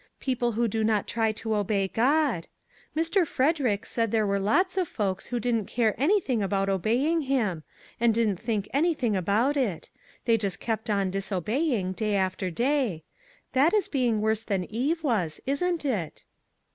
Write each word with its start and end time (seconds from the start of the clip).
People 0.19 0.53
who 0.53 0.67
do 0.67 0.83
not 0.83 1.05
try 1.07 1.31
to 1.33 1.53
obey 1.55 1.87
God. 1.87 2.47
Mr. 2.97 3.23
Frederick 3.27 3.85
said 3.85 4.09
there 4.09 4.25
were 4.25 4.39
lots 4.39 4.75
of 4.75 4.87
folks 4.87 5.27
who 5.27 5.39
didn't 5.39 5.67
care 5.67 5.93
anything 5.95 6.41
about 6.41 6.69
obey 6.69 7.05
ing 7.05 7.21
him; 7.21 7.61
and 7.99 8.11
didn't 8.11 8.37
think 8.39 8.67
anything 8.73 9.15
about 9.15 9.55
it; 9.55 9.91
they 10.25 10.39
just 10.39 10.59
kept 10.59 10.89
on 10.89 11.11
disobeying, 11.11 11.91
day 11.91 12.15
after 12.15 12.47
MAG 12.47 12.59
AND 12.59 12.59
MARGARET 12.67 12.89
day. 13.03 13.03
That 13.53 13.73
is 13.75 13.87
being 13.89 14.21
worse 14.21 14.41
than 14.41 14.63
Eve 14.71 15.03
was, 15.03 15.39
isn't 15.45 15.85
it?" 15.85 16.23